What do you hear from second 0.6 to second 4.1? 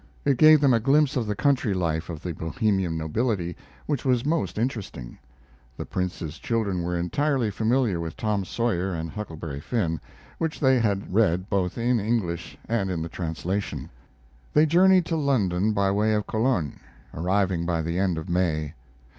them a glimpse of the country life of the Bohemian nobility which